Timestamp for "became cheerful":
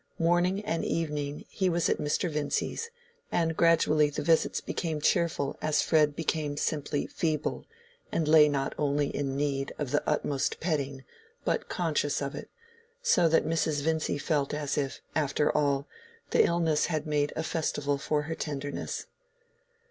4.59-5.59